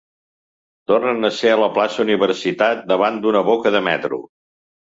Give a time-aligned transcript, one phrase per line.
[0.91, 4.21] Tornen a ser a la plaça Universitat, davant d'una boca de metro.